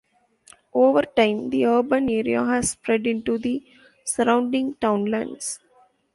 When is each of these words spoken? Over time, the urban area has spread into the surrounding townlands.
Over 0.73 1.03
time, 1.03 1.51
the 1.51 1.67
urban 1.67 2.09
area 2.09 2.43
has 2.43 2.71
spread 2.71 3.05
into 3.05 3.37
the 3.37 3.63
surrounding 4.03 4.73
townlands. 4.81 5.59